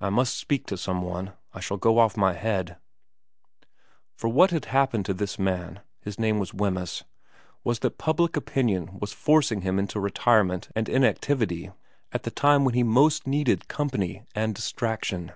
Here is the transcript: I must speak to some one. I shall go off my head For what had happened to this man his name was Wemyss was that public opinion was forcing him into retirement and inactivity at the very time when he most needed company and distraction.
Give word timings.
I 0.00 0.08
must 0.08 0.36
speak 0.36 0.66
to 0.66 0.76
some 0.76 1.02
one. 1.02 1.32
I 1.52 1.58
shall 1.58 1.78
go 1.78 1.98
off 1.98 2.16
my 2.16 2.34
head 2.34 2.76
For 4.14 4.28
what 4.28 4.52
had 4.52 4.66
happened 4.66 5.04
to 5.06 5.14
this 5.14 5.36
man 5.36 5.80
his 6.00 6.16
name 6.16 6.38
was 6.38 6.54
Wemyss 6.54 7.02
was 7.64 7.80
that 7.80 7.98
public 7.98 8.36
opinion 8.36 9.00
was 9.00 9.12
forcing 9.12 9.62
him 9.62 9.80
into 9.80 9.98
retirement 9.98 10.68
and 10.76 10.88
inactivity 10.88 11.72
at 12.12 12.22
the 12.22 12.30
very 12.30 12.34
time 12.36 12.64
when 12.64 12.74
he 12.74 12.84
most 12.84 13.26
needed 13.26 13.66
company 13.66 14.22
and 14.32 14.54
distraction. 14.54 15.32